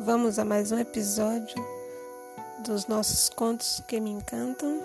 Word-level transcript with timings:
Vamos 0.00 0.36
a 0.36 0.44
mais 0.44 0.72
um 0.72 0.78
episódio 0.78 1.54
dos 2.66 2.88
nossos 2.88 3.28
contos 3.28 3.80
que 3.86 4.00
me 4.00 4.10
encantam. 4.10 4.80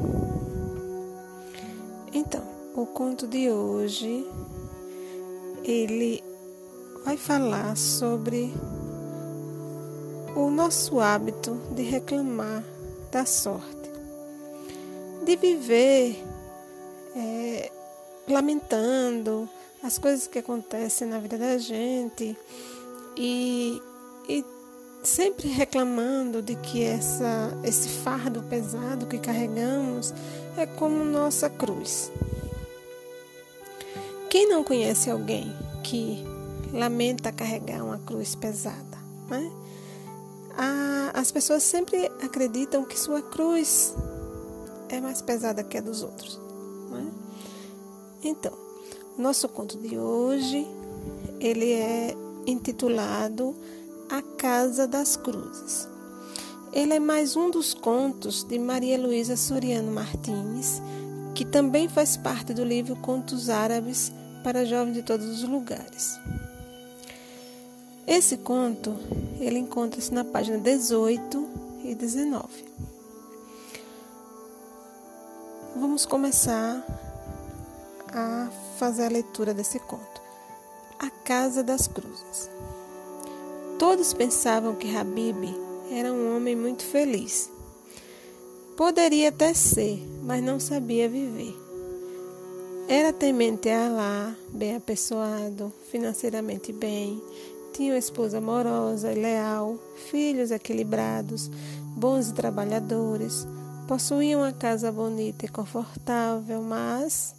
Então, 2.14 2.44
o 2.76 2.86
conto 2.86 3.26
de 3.26 3.50
hoje 3.50 4.30
ele 5.64 6.24
vai 7.04 7.18
falar 7.18 7.76
sobre 7.76 8.54
o 10.36 10.52
nosso 10.52 11.00
hábito 11.00 11.60
de 11.72 11.82
reclamar 11.82 12.64
da 13.12 13.26
sorte, 13.26 13.90
de 15.26 15.36
viver 15.36 16.24
é, 17.16 17.72
lamentando 18.28 19.50
as 19.82 19.98
coisas 19.98 20.28
que 20.28 20.38
acontecem 20.38 21.08
na 21.08 21.18
vida 21.18 21.40
da 21.40 21.58
gente 21.58 22.38
e, 23.18 23.82
e 24.30 24.46
sempre 25.04 25.48
reclamando 25.48 26.42
de 26.42 26.56
que 26.56 26.84
essa, 26.84 27.58
esse 27.64 27.90
fardo 27.90 28.44
pesado 28.44 29.08
que 29.08 29.18
carregamos 29.18 30.14
é 30.56 30.66
como 30.66 31.04
nossa 31.04 31.50
cruz. 31.50 32.12
Quem 34.30 34.48
não 34.50 34.64
conhece 34.64 35.10
alguém 35.10 35.56
que 35.84 36.24
lamenta 36.74 37.32
carregar 37.32 37.84
uma 37.84 37.98
cruz 38.00 38.36
pesada? 38.36 38.98
Né? 39.30 39.52
as 41.14 41.32
pessoas 41.32 41.64
sempre 41.64 42.06
acreditam 42.22 42.84
que 42.86 43.00
sua 43.00 43.22
cruz 43.22 43.96
é 44.90 45.02
mais 45.02 45.22
pesada 45.22 45.64
que 45.64 45.78
a 45.78 45.82
dos 45.82 46.04
outros. 46.04 46.40
Né? 46.90 47.12
Então, 48.24 48.54
nosso 49.18 49.50
conto 49.50 49.78
de 49.78 49.98
hoje, 49.98 50.68
ele 51.40 51.72
é 51.72 52.16
intitulado 52.48 53.54
A 54.10 54.22
Casa 54.22 54.88
das 54.88 55.18
Cruzes. 55.18 55.88
Ele 56.72 56.94
é 56.94 57.00
mais 57.00 57.36
um 57.36 57.52
dos 57.52 57.74
contos 57.74 58.44
de 58.44 58.58
Maria 58.58 58.98
Luísa 58.98 59.36
Soriano 59.36 59.92
Martins, 59.92 60.82
que 61.36 61.44
também 61.44 61.90
faz 61.90 62.16
parte 62.16 62.54
do 62.54 62.64
livro 62.64 62.96
Contos 62.96 63.50
Árabes 63.50 64.12
para 64.44 64.66
Jovens 64.66 64.94
de 64.94 65.04
Todos 65.04 65.28
os 65.28 65.44
Lugares. 65.44 66.18
Esse 68.08 68.38
conto, 68.38 68.96
ele 69.40 69.60
encontra-se 69.60 70.14
na 70.14 70.24
página 70.24 70.58
18 70.58 71.48
e 71.84 71.94
19. 71.94 72.48
Vamos 75.76 76.06
começar 76.06 76.86
a 78.08 78.50
fazer 78.78 79.06
a 79.06 79.10
leitura 79.10 79.54
desse 79.54 79.80
conto. 79.80 80.17
A 81.00 81.12
Casa 81.12 81.62
das 81.62 81.86
Cruzes. 81.86 82.50
Todos 83.78 84.14
pensavam 84.14 84.74
que 84.74 84.96
Habib 84.96 85.44
era 85.92 86.12
um 86.12 86.36
homem 86.36 86.56
muito 86.56 86.84
feliz. 86.84 87.52
Poderia 88.76 89.30
até 89.30 89.54
ser, 89.54 90.04
mas 90.24 90.44
não 90.44 90.60
sabia 90.60 91.08
viver. 91.08 91.56
Era 92.88 93.14
temente 93.14 93.70
a 93.70 93.86
Allah, 93.86 94.36
bem 94.50 94.76
apessoado, 94.76 95.72
financeiramente 95.92 96.74
bem, 96.74 97.22
tinha 97.74 97.94
uma 97.94 98.00
esposa 98.00 98.40
amorosa 98.40 99.12
e 99.12 99.22
leal, 99.22 99.78
filhos 100.10 100.50
equilibrados, 100.50 101.52
bons 101.96 102.32
trabalhadores, 102.32 103.46
possuía 103.88 104.36
uma 104.36 104.52
casa 104.52 104.92
bonita 104.92 105.46
e 105.46 105.50
confortável, 105.50 106.64
mas 106.64 107.37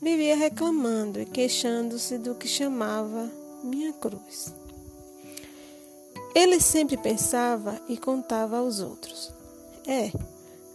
vivia 0.00 0.36
reclamando 0.36 1.20
e 1.20 1.26
queixando-se 1.26 2.18
do 2.18 2.34
que 2.34 2.46
chamava 2.46 3.30
minha 3.62 3.92
cruz. 3.92 4.54
Ele 6.34 6.60
sempre 6.60 6.96
pensava 6.96 7.80
e 7.88 7.96
contava 7.96 8.58
aos 8.58 8.80
outros: 8.80 9.32
É, 9.86 10.12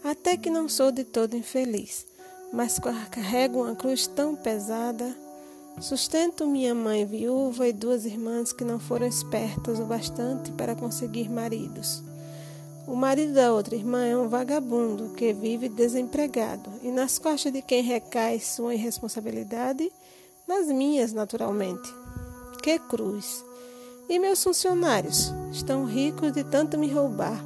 até 0.04 0.36
que 0.36 0.50
não 0.50 0.68
sou 0.68 0.92
de 0.92 1.04
todo 1.04 1.38
infeliz, 1.38 2.06
mas 2.52 2.80
carrego 3.10 3.64
uma 3.64 3.76
cruz 3.76 4.08
tão 4.08 4.36
pesada. 4.36 5.16
Sustento 5.80 6.46
minha 6.46 6.76
mãe 6.76 7.04
viúva 7.04 7.68
e 7.68 7.74
duas 7.74 8.06
irmãs 8.06 8.54
que 8.54 8.64
não 8.64 8.80
foram 8.80 9.08
espertas 9.08 9.80
o 9.80 9.86
bastante 9.86 10.52
para 10.52 10.76
conseguir 10.76 11.30
maridos. 11.30 12.04
O 12.86 12.96
marido 12.96 13.34
da 13.34 13.54
outra 13.54 13.76
irmã 13.76 14.06
é 14.06 14.18
um 14.18 14.28
vagabundo 14.28 15.14
que 15.16 15.32
vive 15.32 15.70
desempregado 15.70 16.70
e 16.82 16.92
nas 16.92 17.18
costas 17.18 17.54
de 17.54 17.62
quem 17.62 17.82
recai 17.82 18.40
sua 18.40 18.76
irresponsabilidade, 18.76 19.90
nas 20.46 20.68
minhas, 20.68 21.14
naturalmente. 21.14 21.90
Que 22.62 22.78
cruz! 22.78 23.44
E 24.10 24.20
meus 24.20 24.44
funcionários 24.44 25.34
estão 25.52 25.86
ricos 25.86 26.34
de 26.34 26.44
tanto 26.44 26.78
me 26.78 26.90
roubar, 26.90 27.42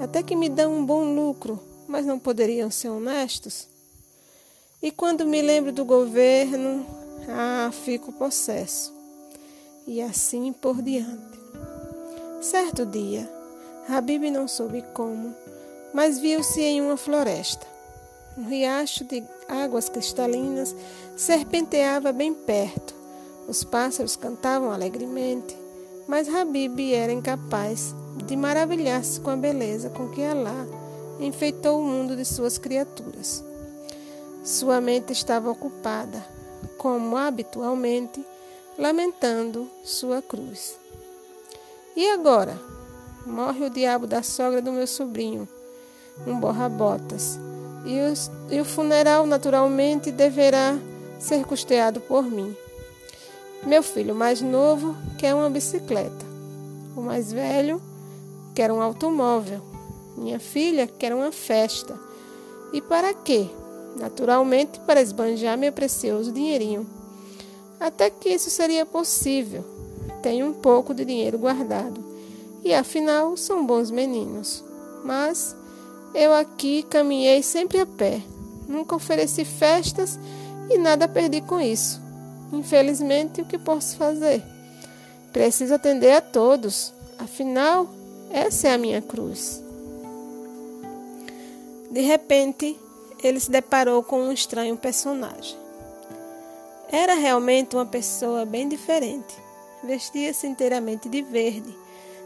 até 0.00 0.22
que 0.22 0.34
me 0.34 0.48
dão 0.48 0.74
um 0.74 0.84
bom 0.84 1.14
lucro, 1.14 1.60
mas 1.86 2.06
não 2.06 2.18
poderiam 2.18 2.70
ser 2.70 2.88
honestos? 2.88 3.68
E 4.82 4.90
quando 4.90 5.26
me 5.26 5.42
lembro 5.42 5.72
do 5.72 5.84
governo, 5.84 6.86
ah, 7.28 7.70
fico 7.70 8.12
possesso. 8.12 8.92
E 9.86 10.00
assim 10.00 10.52
por 10.52 10.80
diante. 10.80 11.38
Certo 12.40 12.84
dia, 12.86 13.30
Habib 13.88 14.30
não 14.30 14.48
soube 14.48 14.82
como, 14.94 15.34
mas 15.92 16.18
viu-se 16.18 16.60
em 16.60 16.80
uma 16.80 16.96
floresta. 16.96 17.66
Um 18.36 18.48
riacho 18.48 19.04
de 19.04 19.22
águas 19.46 19.88
cristalinas 19.88 20.74
serpenteava 21.16 22.10
bem 22.10 22.32
perto. 22.32 22.94
Os 23.46 23.62
pássaros 23.62 24.16
cantavam 24.16 24.72
alegremente, 24.72 25.56
mas 26.08 26.28
Habib 26.28 26.94
era 26.94 27.12
incapaz 27.12 27.94
de 28.24 28.36
maravilhar-se 28.36 29.20
com 29.20 29.30
a 29.30 29.36
beleza 29.36 29.90
com 29.90 30.08
que 30.08 30.22
Alá 30.24 30.66
enfeitou 31.20 31.78
o 31.78 31.84
mundo 31.84 32.16
de 32.16 32.24
suas 32.24 32.56
criaturas. 32.56 33.44
Sua 34.42 34.80
mente 34.80 35.12
estava 35.12 35.50
ocupada, 35.50 36.24
como 36.78 37.16
habitualmente, 37.16 38.24
lamentando 38.78 39.70
sua 39.82 40.20
cruz. 40.22 40.76
E 41.94 42.10
agora? 42.10 42.73
Morre 43.26 43.64
o 43.64 43.70
diabo 43.70 44.06
da 44.06 44.22
sogra 44.22 44.60
do 44.60 44.72
meu 44.72 44.86
sobrinho, 44.86 45.48
um 46.26 46.38
borra-botas. 46.38 47.38
E, 47.84 48.54
e 48.54 48.60
o 48.60 48.64
funeral, 48.64 49.26
naturalmente, 49.26 50.10
deverá 50.10 50.78
ser 51.18 51.44
custeado 51.44 52.00
por 52.00 52.24
mim. 52.24 52.56
Meu 53.64 53.82
filho 53.82 54.14
mais 54.14 54.40
novo 54.40 54.96
quer 55.18 55.34
uma 55.34 55.50
bicicleta. 55.50 56.24
O 56.96 57.00
mais 57.00 57.32
velho 57.32 57.80
quer 58.54 58.70
um 58.70 58.80
automóvel. 58.80 59.60
Minha 60.16 60.38
filha 60.38 60.86
quer 60.86 61.14
uma 61.14 61.32
festa. 61.32 61.98
E 62.72 62.80
para 62.80 63.12
quê? 63.14 63.48
Naturalmente, 63.96 64.80
para 64.80 65.00
esbanjar 65.00 65.56
meu 65.56 65.72
precioso 65.72 66.32
dinheirinho. 66.32 66.86
Até 67.80 68.10
que 68.10 68.30
isso 68.30 68.50
seria 68.50 68.86
possível. 68.86 69.64
Tenho 70.22 70.46
um 70.46 70.52
pouco 70.52 70.94
de 70.94 71.04
dinheiro 71.04 71.38
guardado 71.38 72.13
e 72.64 72.72
afinal 72.72 73.36
são 73.36 73.64
bons 73.64 73.90
meninos. 73.90 74.64
Mas 75.04 75.54
eu 76.14 76.32
aqui 76.32 76.82
caminhei 76.84 77.42
sempre 77.42 77.78
a 77.78 77.86
pé, 77.86 78.22
nunca 78.66 78.96
ofereci 78.96 79.44
festas 79.44 80.18
e 80.70 80.78
nada 80.78 81.06
perdi 81.06 81.42
com 81.42 81.60
isso. 81.60 82.00
Infelizmente, 82.52 83.42
o 83.42 83.44
que 83.44 83.58
posso 83.58 83.96
fazer? 83.96 84.42
Preciso 85.32 85.74
atender 85.74 86.12
a 86.12 86.20
todos, 86.20 86.94
afinal, 87.18 87.88
essa 88.30 88.68
é 88.68 88.74
a 88.74 88.78
minha 88.78 89.02
cruz. 89.02 89.62
De 91.90 92.00
repente, 92.00 92.78
ele 93.22 93.38
se 93.38 93.50
deparou 93.50 94.02
com 94.02 94.20
um 94.20 94.32
estranho 94.32 94.76
personagem. 94.76 95.56
Era 96.90 97.14
realmente 97.14 97.74
uma 97.74 97.86
pessoa 97.86 98.44
bem 98.44 98.68
diferente. 98.68 99.34
Vestia-se 99.82 100.46
inteiramente 100.46 101.08
de 101.08 101.22
verde 101.22 101.83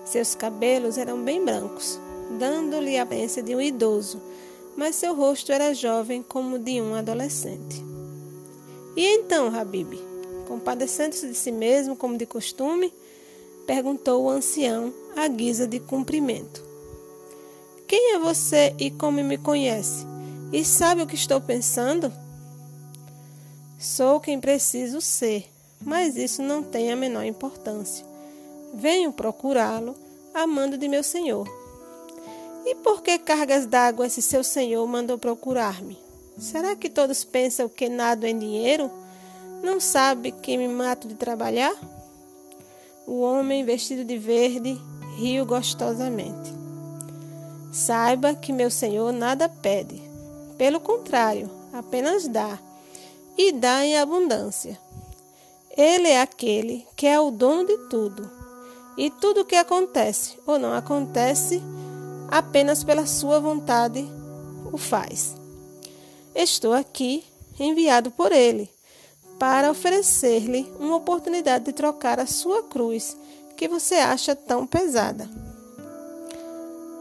seus 0.08 0.34
cabelos 0.34 0.96
eram 0.96 1.22
bem 1.22 1.44
brancos, 1.44 2.00
dando-lhe 2.38 2.96
a 2.96 3.02
aparência 3.02 3.42
de 3.42 3.54
um 3.54 3.60
idoso, 3.60 4.20
mas 4.74 4.96
seu 4.96 5.14
rosto 5.14 5.52
era 5.52 5.74
jovem 5.74 6.22
como 6.22 6.58
de 6.58 6.80
um 6.80 6.94
adolescente. 6.94 7.84
E 8.96 9.04
então, 9.04 9.54
Habib, 9.54 9.94
compadecendo-se 10.46 11.28
de 11.28 11.34
si 11.34 11.52
mesmo 11.52 11.94
como 11.94 12.16
de 12.16 12.24
costume, 12.24 12.92
perguntou 13.66 14.24
o 14.24 14.30
ancião 14.30 14.92
à 15.14 15.28
guisa 15.28 15.66
de 15.66 15.78
cumprimento: 15.78 16.64
Quem 17.86 18.14
é 18.14 18.18
você 18.18 18.74
e 18.78 18.90
como 18.90 19.22
me 19.22 19.36
conhece? 19.36 20.06
E 20.50 20.64
sabe 20.64 21.02
o 21.02 21.06
que 21.06 21.16
estou 21.16 21.38
pensando? 21.38 22.10
Sou 23.78 24.20
quem 24.20 24.40
preciso 24.40 25.02
ser, 25.02 25.44
mas 25.84 26.16
isso 26.16 26.42
não 26.42 26.62
tem 26.62 26.90
a 26.90 26.96
menor 26.96 27.24
importância. 27.24 28.07
Venho 28.74 29.12
procurá-lo, 29.12 29.94
amando 30.34 30.76
de 30.76 30.88
meu 30.88 31.02
senhor. 31.02 31.48
E 32.64 32.74
por 32.76 33.02
que 33.02 33.18
cargas 33.18 33.66
d'água 33.66 34.06
esse 34.06 34.20
seu 34.20 34.44
senhor 34.44 34.86
mandou 34.86 35.18
procurar-me? 35.18 35.98
Será 36.38 36.76
que 36.76 36.88
todos 36.88 37.24
pensam 37.24 37.68
que 37.68 37.88
nado 37.88 38.26
em 38.26 38.38
dinheiro? 38.38 38.90
Não 39.62 39.80
sabe 39.80 40.30
que 40.30 40.56
me 40.56 40.68
mato 40.68 41.08
de 41.08 41.14
trabalhar? 41.14 41.74
O 43.06 43.20
homem 43.20 43.64
vestido 43.64 44.04
de 44.04 44.18
verde 44.18 44.78
riu 45.16 45.46
gostosamente. 45.46 46.52
Saiba 47.72 48.34
que 48.34 48.52
meu 48.52 48.70
senhor 48.70 49.12
nada 49.12 49.48
pede. 49.48 50.00
Pelo 50.56 50.78
contrário, 50.78 51.50
apenas 51.72 52.28
dá. 52.28 52.58
E 53.36 53.52
dá 53.52 53.84
em 53.84 53.96
abundância. 53.96 54.78
Ele 55.76 56.08
é 56.08 56.20
aquele 56.20 56.86
que 56.94 57.06
é 57.06 57.18
o 57.18 57.30
dono 57.30 57.64
de 57.64 57.76
tudo. 57.88 58.37
E 58.98 59.10
tudo 59.10 59.42
o 59.42 59.44
que 59.44 59.54
acontece 59.54 60.36
ou 60.44 60.58
não 60.58 60.74
acontece, 60.74 61.62
apenas 62.28 62.82
pela 62.82 63.06
sua 63.06 63.38
vontade 63.38 64.04
o 64.72 64.76
faz. 64.76 65.36
Estou 66.34 66.72
aqui 66.72 67.24
enviado 67.60 68.10
por 68.10 68.32
ele 68.32 68.68
para 69.38 69.70
oferecer-lhe 69.70 70.68
uma 70.80 70.96
oportunidade 70.96 71.66
de 71.66 71.72
trocar 71.72 72.18
a 72.18 72.26
sua 72.26 72.64
cruz, 72.64 73.16
que 73.56 73.68
você 73.68 73.94
acha 73.94 74.34
tão 74.34 74.66
pesada. 74.66 75.30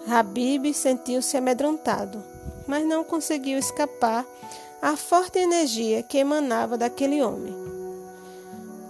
Habib 0.07 0.71
sentiu-se 0.75 1.35
amedrontado, 1.35 2.23
mas 2.67 2.85
não 2.85 3.03
conseguiu 3.03 3.57
escapar 3.57 4.23
à 4.81 4.95
forte 4.95 5.39
energia 5.39 6.03
que 6.03 6.19
emanava 6.19 6.77
daquele 6.77 7.23
homem. 7.23 7.55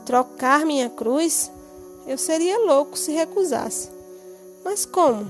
Trocar 0.05 0.65
minha 0.65 0.89
cruz? 0.89 1.49
Eu 2.07 2.17
seria 2.17 2.57
louco 2.57 2.97
se 2.97 3.11
recusasse. 3.11 3.89
Mas 4.63 4.85
como? 4.85 5.29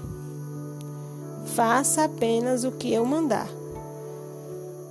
Faça 1.55 2.03
apenas 2.03 2.63
o 2.63 2.71
que 2.71 2.93
eu 2.93 3.03
mandar. 3.03 3.49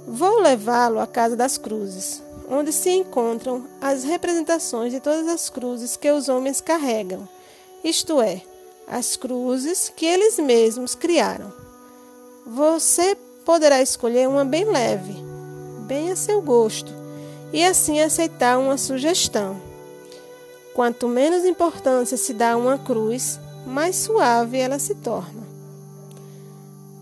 Vou 0.06 0.40
levá-lo 0.40 0.98
à 0.98 1.06
Casa 1.06 1.36
das 1.36 1.56
Cruzes, 1.58 2.22
onde 2.50 2.72
se 2.72 2.90
encontram 2.90 3.64
as 3.80 4.04
representações 4.04 4.92
de 4.92 5.00
todas 5.00 5.26
as 5.28 5.50
cruzes 5.50 5.96
que 5.96 6.10
os 6.10 6.28
homens 6.28 6.60
carregam, 6.60 7.28
isto 7.82 8.20
é, 8.20 8.42
as 8.86 9.16
cruzes 9.16 9.92
que 9.94 10.06
eles 10.06 10.38
mesmos 10.38 10.94
criaram. 10.94 11.52
Você 12.46 13.16
poderá 13.44 13.82
escolher 13.82 14.28
uma 14.28 14.44
bem 14.44 14.64
leve, 14.64 15.14
bem 15.86 16.10
a 16.10 16.16
seu 16.16 16.40
gosto, 16.40 16.92
e 17.52 17.64
assim 17.64 18.00
aceitar 18.00 18.58
uma 18.58 18.78
sugestão. 18.78 19.65
Quanto 20.76 21.08
menos 21.08 21.46
importância 21.46 22.18
se 22.18 22.34
dá 22.34 22.52
a 22.52 22.56
uma 22.58 22.76
cruz, 22.76 23.40
mais 23.66 23.96
suave 23.96 24.58
ela 24.58 24.78
se 24.78 24.94
torna. 24.96 25.42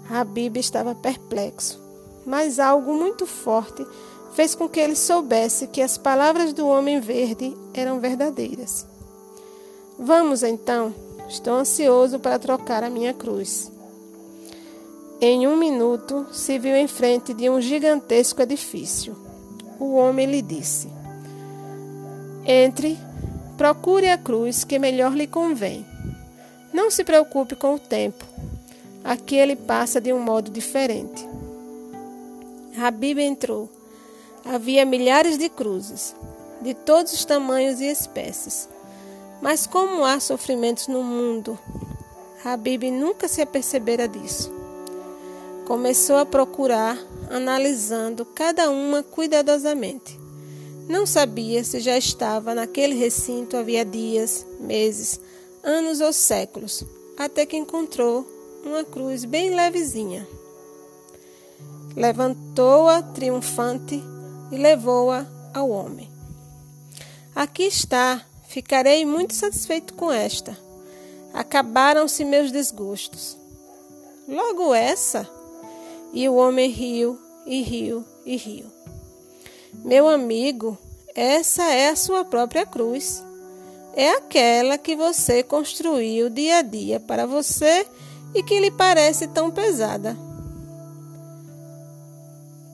Habib 0.08 0.58
estava 0.58 0.94
perplexo, 0.94 1.82
mas 2.24 2.60
algo 2.60 2.94
muito 2.94 3.26
forte 3.26 3.84
fez 4.32 4.54
com 4.54 4.68
que 4.68 4.78
ele 4.78 4.94
soubesse 4.94 5.66
que 5.66 5.82
as 5.82 5.98
palavras 5.98 6.52
do 6.52 6.68
homem 6.68 7.00
verde 7.00 7.56
eram 7.74 7.98
verdadeiras. 7.98 8.86
Vamos 9.98 10.44
então, 10.44 10.94
estou 11.28 11.54
ansioso 11.54 12.20
para 12.20 12.38
trocar 12.38 12.84
a 12.84 12.90
minha 12.90 13.12
cruz. 13.12 13.72
Em 15.20 15.48
um 15.48 15.56
minuto, 15.56 16.24
se 16.30 16.60
viu 16.60 16.76
em 16.76 16.86
frente 16.86 17.34
de 17.34 17.50
um 17.50 17.60
gigantesco 17.60 18.40
edifício. 18.40 19.16
O 19.80 19.96
homem 19.96 20.26
lhe 20.26 20.42
disse: 20.42 20.88
Entre, 22.46 22.96
procure 23.56 24.08
a 24.10 24.18
cruz 24.18 24.64
que 24.64 24.78
melhor 24.78 25.14
lhe 25.14 25.26
convém. 25.26 25.86
Não 26.72 26.90
se 26.90 27.04
preocupe 27.04 27.54
com 27.54 27.74
o 27.74 27.78
tempo. 27.78 28.24
Aqui 29.02 29.36
ele 29.36 29.56
passa 29.56 30.00
de 30.00 30.12
um 30.12 30.20
modo 30.20 30.50
diferente. 30.50 31.28
Habib 32.76 33.18
entrou 33.18 33.68
havia 34.44 34.84
milhares 34.84 35.38
de 35.38 35.48
cruzes, 35.48 36.14
de 36.60 36.74
todos 36.74 37.12
os 37.12 37.24
tamanhos 37.24 37.80
e 37.80 37.86
espécies. 37.86 38.68
Mas 39.40 39.66
como 39.66 40.04
há 40.04 40.20
sofrimentos 40.20 40.86
no 40.86 41.02
mundo, 41.02 41.58
Habib 42.44 42.90
nunca 42.90 43.26
se 43.26 43.40
apercebera 43.40 44.06
disso. 44.06 44.52
Começou 45.66 46.16
a 46.16 46.26
procurar, 46.26 46.98
analisando 47.30 48.24
cada 48.26 48.68
uma 48.70 49.02
cuidadosamente. 49.02 50.23
Não 50.88 51.06
sabia 51.06 51.64
se 51.64 51.80
já 51.80 51.96
estava 51.96 52.54
naquele 52.54 52.94
recinto 52.94 53.56
havia 53.56 53.84
dias, 53.84 54.46
meses, 54.60 55.18
anos 55.62 56.00
ou 56.00 56.12
séculos, 56.12 56.84
até 57.16 57.46
que 57.46 57.56
encontrou 57.56 58.26
uma 58.64 58.84
cruz 58.84 59.24
bem 59.24 59.54
levezinha. 59.54 60.26
Levantou-a 61.96 63.00
triunfante 63.02 64.02
e 64.52 64.56
levou-a 64.56 65.26
ao 65.54 65.70
homem. 65.70 66.10
Aqui 67.34 67.62
está, 67.62 68.24
ficarei 68.46 69.06
muito 69.06 69.34
satisfeito 69.34 69.94
com 69.94 70.12
esta. 70.12 70.56
Acabaram-se 71.32 72.24
meus 72.24 72.52
desgostos. 72.52 73.38
Logo 74.28 74.74
essa? 74.74 75.28
E 76.12 76.28
o 76.28 76.34
homem 76.34 76.70
riu, 76.70 77.18
e 77.46 77.62
riu, 77.62 78.04
e 78.24 78.36
riu. 78.36 78.73
Meu 79.82 80.08
amigo, 80.08 80.76
essa 81.14 81.62
é 81.72 81.88
a 81.88 81.96
sua 81.96 82.24
própria 82.24 82.66
cruz. 82.66 83.22
É 83.96 84.10
aquela 84.10 84.76
que 84.76 84.94
você 84.94 85.42
construiu 85.42 86.28
dia 86.28 86.58
a 86.58 86.62
dia 86.62 87.00
para 87.00 87.26
você 87.26 87.86
e 88.34 88.42
que 88.42 88.58
lhe 88.58 88.70
parece 88.70 89.28
tão 89.28 89.50
pesada. 89.50 90.16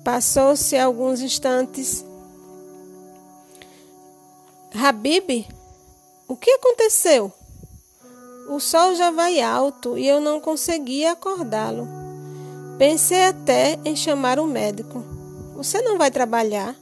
Passou-se 0.02 0.76
alguns 0.76 1.20
instantes. 1.20 2.05
Habib, 4.75 5.47
o 6.26 6.37
que 6.37 6.50
aconteceu? 6.52 7.31
O 8.49 8.58
sol 8.58 8.94
já 8.94 9.11
vai 9.11 9.41
alto 9.41 9.99
e 9.99 10.08
eu 10.08 10.20
não 10.20 10.41
conseguia 10.41 11.12
acordá-lo. 11.12 11.87
Pensei 12.79 13.25
até 13.25 13.79
em 13.85 13.94
chamar 13.94 14.41
um 14.41 14.47
médico. 14.47 15.05
Você 15.55 15.82
não 15.82 15.99
vai 15.99 16.11
trabalhar? 16.11 16.75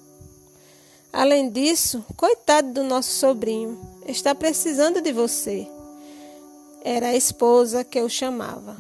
Além 1.19 1.50
disso, 1.50 2.05
coitado 2.17 2.73
do 2.73 2.85
nosso 2.85 3.11
sobrinho, 3.11 3.81
está 4.06 4.37
precisando 4.37 5.00
de 5.00 5.12
você. 5.12 5.67
Era 6.85 7.09
a 7.09 7.17
esposa 7.17 7.82
que 7.82 7.99
eu 7.99 8.09
chamava. 8.09 8.76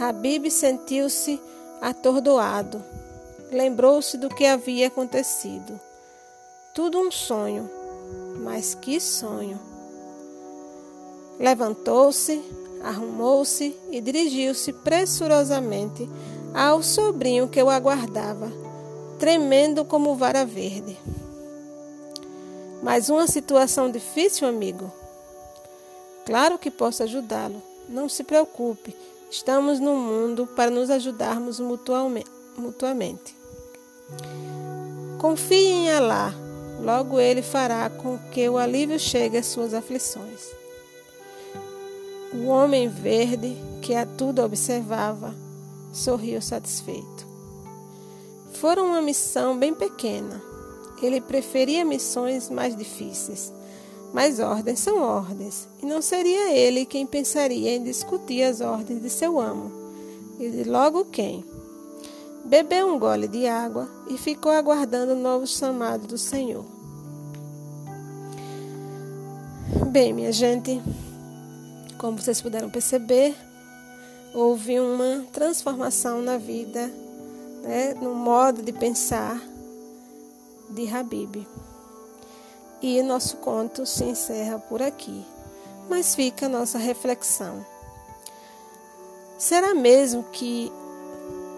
Habib 0.00 0.50
sentiu-se 0.50 1.40
atordoado 1.80 2.82
lembrou-se 3.50 4.16
do 4.16 4.28
que 4.28 4.44
havia 4.44 4.88
acontecido. 4.88 5.78
Tudo 6.74 6.98
um 6.98 7.10
sonho, 7.10 7.70
mas 8.42 8.74
que 8.74 9.00
sonho! 9.00 9.58
Levantou-se, 11.38 12.42
arrumou-se 12.82 13.76
e 13.90 14.00
dirigiu-se 14.00 14.72
pressurosamente 14.72 16.08
ao 16.54 16.82
sobrinho 16.82 17.48
que 17.48 17.62
o 17.62 17.70
aguardava, 17.70 18.50
tremendo 19.18 19.84
como 19.84 20.14
vara 20.14 20.44
verde. 20.44 20.96
Mas 22.82 23.08
uma 23.08 23.26
situação 23.26 23.90
difícil, 23.90 24.46
amigo? 24.46 24.92
Claro 26.24 26.58
que 26.58 26.70
posso 26.70 27.02
ajudá-lo. 27.02 27.62
Não 27.88 28.08
se 28.08 28.24
preocupe. 28.24 28.94
Estamos 29.30 29.80
no 29.80 29.96
mundo 29.96 30.46
para 30.46 30.70
nos 30.70 30.90
ajudarmos 30.90 31.60
mutuamente. 31.60 33.36
Confie 35.18 35.68
em 35.68 35.90
Alá, 35.90 36.32
logo 36.80 37.18
ele 37.18 37.42
fará 37.42 37.90
com 37.90 38.18
que 38.30 38.48
o 38.48 38.58
alívio 38.58 38.98
chegue 38.98 39.38
às 39.38 39.46
suas 39.46 39.74
aflições. 39.74 40.54
O 42.32 42.46
homem 42.46 42.88
verde, 42.88 43.56
que 43.82 43.94
a 43.94 44.04
tudo 44.04 44.42
observava, 44.42 45.34
sorriu 45.92 46.40
satisfeito. 46.40 47.25
Fora 48.60 48.82
uma 48.82 49.02
missão 49.02 49.58
bem 49.58 49.74
pequena. 49.74 50.42
Ele 51.02 51.20
preferia 51.20 51.84
missões 51.84 52.48
mais 52.48 52.74
difíceis. 52.74 53.52
Mas 54.12 54.40
ordens 54.40 54.78
são 54.78 55.02
ordens, 55.02 55.68
e 55.82 55.86
não 55.86 56.00
seria 56.00 56.50
ele 56.52 56.86
quem 56.86 57.06
pensaria 57.06 57.74
em 57.74 57.82
discutir 57.82 58.42
as 58.42 58.60
ordens 58.60 59.02
de 59.02 59.10
seu 59.10 59.38
amo. 59.38 59.70
E 60.38 60.64
logo 60.64 61.04
quem? 61.06 61.44
bebeu 62.46 62.86
um 62.86 62.98
gole 62.98 63.26
de 63.26 63.46
água 63.46 63.88
e 64.08 64.16
ficou 64.16 64.52
aguardando 64.52 65.12
o 65.12 65.20
novo 65.20 65.46
chamado 65.46 66.06
do 66.06 66.16
Senhor. 66.16 66.64
Bem, 69.90 70.12
minha 70.12 70.30
gente, 70.30 70.80
como 71.98 72.18
vocês 72.18 72.40
puderam 72.40 72.70
perceber, 72.70 73.34
houve 74.32 74.78
uma 74.78 75.24
transformação 75.32 76.22
na 76.22 76.38
vida, 76.38 76.88
né, 77.66 77.94
no 78.00 78.14
modo 78.14 78.62
de 78.62 78.72
pensar 78.72 79.40
de 80.70 80.88
Habib. 80.88 81.46
E 82.80 83.02
nosso 83.02 83.38
conto 83.38 83.84
se 83.84 84.04
encerra 84.04 84.58
por 84.58 84.80
aqui, 84.80 85.24
mas 85.88 86.14
fica 86.14 86.46
a 86.46 86.48
nossa 86.48 86.78
reflexão. 86.78 87.64
Será 89.38 89.74
mesmo 89.74 90.24
que 90.32 90.70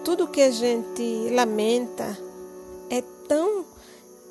tudo 0.04 0.28
que 0.28 0.40
a 0.40 0.50
gente 0.50 1.28
lamenta 1.30 2.16
é 2.88 3.02
tão 3.28 3.66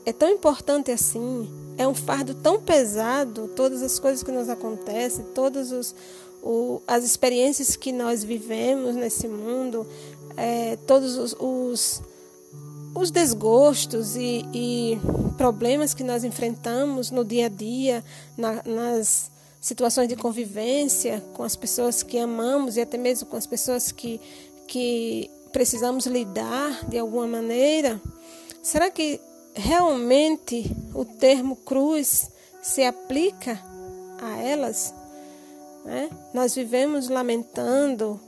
é 0.05 0.13
tão 0.13 0.29
importante 0.29 0.89
assim, 0.89 1.50
é 1.77 1.86
um 1.86 1.93
fardo 1.93 2.34
tão 2.34 2.62
pesado, 2.62 3.50
todas 3.50 3.84
as 3.84 4.00
coisas 4.00 4.24
que 4.24 4.31
nos 4.31 4.48
acontecem, 4.48 5.25
todas 5.36 5.69
os, 5.74 5.93
o, 6.41 6.81
as 6.88 7.03
experiências 7.03 7.75
que 7.75 7.91
nós 7.91 8.24
vivemos 8.24 8.96
nesse 8.96 9.27
mundo, 9.27 9.86
é, 10.38 10.77
todos 10.86 11.17
os, 11.17 11.36
os, 11.39 12.01
os 12.94 13.12
desgostos 13.12 14.15
e, 14.15 14.46
e, 14.53 15.00
problemas 15.36 15.94
que 15.94 16.03
nós 16.03 16.24
enfrentamos 16.24 17.12
no 17.12 17.25
dia 17.25 17.48
a 17.48 17.50
dia, 17.50 18.03
na, 18.38 18.62
nas 18.63 19.32
situações 19.60 20.08
de 20.08 20.15
convivência 20.15 21.24
com 21.34 21.44
as 21.44 21.56
pessoas 21.56 22.03
que 22.03 22.17
amamos 22.17 22.77
e 22.77 22.82
até 22.82 22.98
mesmo 22.98 23.27
com 23.27 23.36
as 23.36 23.46
pessoas 23.48 23.91
que, 23.91 24.22
que 24.67 25.29
precisamos 25.51 26.06
lidar 26.06 26.86
de 26.88 26.98
alguma 26.98 27.27
maneira. 27.27 28.00
Será 28.62 28.89
que 28.89 29.20
realmente 29.56 30.72
o 30.94 31.03
termo 31.03 31.56
cruz 31.56 32.29
se 32.62 32.84
aplica 32.84 33.60
a 34.22 34.38
elas? 34.38 34.94
Né? 35.84 36.10
Nós 36.34 36.53
vivemos 36.53 37.10
lamentando 37.10 38.20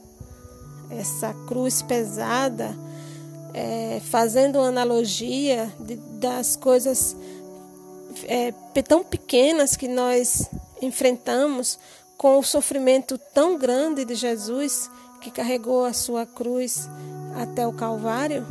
essa 0.90 1.34
cruz 1.48 1.82
pesada, 1.82 2.76
é, 3.54 4.02
fazendo 4.10 4.60
analogia 4.60 5.72
de, 5.80 5.96
das 5.96 6.56
coisas 6.56 7.16
é, 8.26 8.52
tão 8.88 9.04
pequenas 9.04 9.76
que 9.76 9.88
nós 9.88 10.50
enfrentamos 10.82 11.80
com 12.18 12.38
o 12.38 12.44
sofrimento 12.44 13.18
tão 13.18 13.58
grande 13.58 14.04
de 14.04 14.16
Jesus 14.16 14.90
que 15.22 15.32
carregou 15.32 15.86
a 15.86 15.94
sua 15.94 16.26
cruz 16.26 16.90
até 17.36 17.66
o 17.68 17.74
Calvário. 17.74 18.46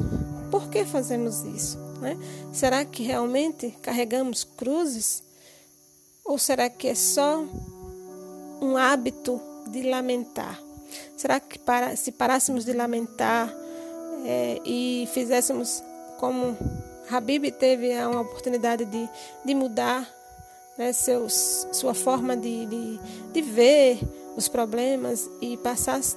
Por 0.51 0.69
que 0.69 0.85
fazemos 0.85 1.43
isso? 1.43 1.79
Né? 2.01 2.17
Será 2.53 2.85
que 2.85 3.03
realmente 3.03 3.71
carregamos 3.83 4.45
cruzes? 4.45 5.23
Ou 6.25 6.39
será 6.39 6.69
que 6.69 6.89
é 6.89 6.95
só 6.95 7.43
um 8.61 8.77
hábito 8.77 9.41
de 9.71 9.83
lamentar? 9.83 10.68
Será 11.17 11.41
que 11.41 11.59
para, 11.59 11.97
se 11.97 12.13
parássemos 12.13 12.65
de 12.65 12.73
lamentar 12.73 13.53
é, 14.25 14.61
e 14.65 15.09
fizéssemos 15.13 15.83
como 16.19 16.57
Habib 17.11 17.51
teve 17.53 17.97
uma 18.05 18.21
oportunidade 18.21 18.85
de, 18.85 19.09
de 19.45 19.55
mudar 19.55 20.09
né, 20.77 20.93
seus, 20.93 21.67
sua 21.73 21.95
forma 21.95 22.37
de, 22.37 22.67
de, 22.67 23.01
de 23.33 23.43
ver 23.43 23.99
os 24.37 24.47
problemas 24.47 25.29
e 25.41 25.57
passasse 25.57 26.17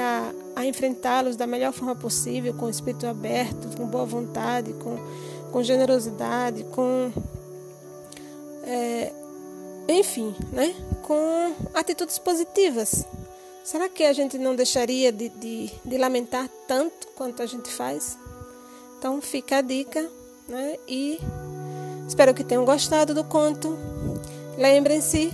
a, 0.00 0.32
a 0.54 0.64
enfrentá-los 0.64 1.36
da 1.36 1.46
melhor 1.46 1.72
forma 1.72 1.96
possível, 1.96 2.54
com 2.54 2.68
espírito 2.68 3.06
aberto, 3.06 3.76
com 3.76 3.86
boa 3.86 4.04
vontade, 4.04 4.72
com, 4.74 4.96
com 5.50 5.62
generosidade, 5.62 6.64
com. 6.64 7.12
É, 8.64 9.12
enfim, 9.88 10.34
né? 10.52 10.74
com 11.02 11.54
atitudes 11.74 12.18
positivas. 12.18 13.04
Será 13.66 13.88
que 13.88 14.04
a 14.04 14.12
gente 14.12 14.38
não 14.38 14.54
deixaria 14.54 15.10
de, 15.10 15.28
de, 15.28 15.72
de 15.84 15.98
lamentar 15.98 16.48
tanto 16.68 17.08
quanto 17.16 17.42
a 17.42 17.46
gente 17.46 17.68
faz? 17.68 18.16
Então 18.96 19.20
fica 19.20 19.56
a 19.56 19.60
dica, 19.60 20.08
né? 20.46 20.76
E 20.86 21.18
espero 22.06 22.32
que 22.32 22.44
tenham 22.44 22.64
gostado 22.64 23.12
do 23.12 23.24
conto. 23.24 23.76
Lembrem-se, 24.56 25.32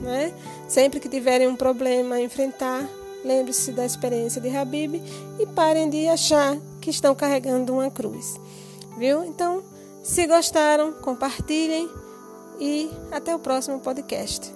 né? 0.00 0.32
Sempre 0.68 1.00
que 1.00 1.08
tiverem 1.08 1.48
um 1.48 1.56
problema 1.56 2.14
a 2.14 2.20
enfrentar, 2.20 2.88
lembre-se 3.24 3.72
da 3.72 3.84
experiência 3.84 4.40
de 4.40 4.56
Habib 4.56 5.02
e 5.40 5.46
parem 5.48 5.90
de 5.90 6.06
achar 6.06 6.56
que 6.80 6.88
estão 6.88 7.16
carregando 7.16 7.72
uma 7.72 7.90
cruz. 7.90 8.40
Viu? 8.96 9.24
Então, 9.24 9.60
se 10.04 10.24
gostaram, 10.28 10.92
compartilhem 10.92 11.90
e 12.60 12.88
até 13.10 13.34
o 13.34 13.40
próximo 13.40 13.80
podcast. 13.80 14.52